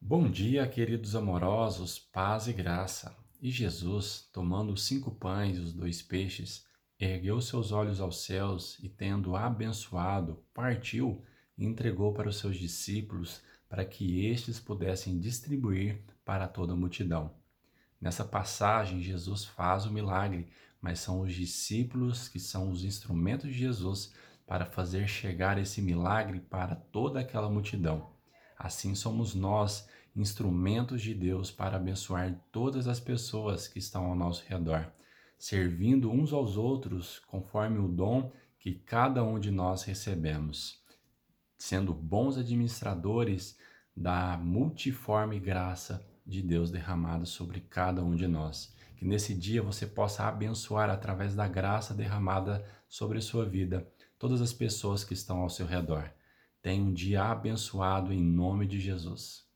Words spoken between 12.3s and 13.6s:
seus discípulos,